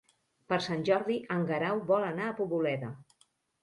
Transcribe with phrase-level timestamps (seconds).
[0.53, 2.95] Per Sant Jordi en Guerau vol anar a Poboleda.